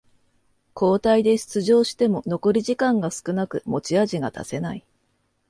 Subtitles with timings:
[0.75, 4.83] 交代で出場しても残り時間が少なく持ち味が出せない